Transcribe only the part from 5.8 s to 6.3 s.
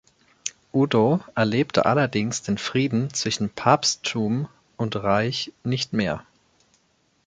mehr.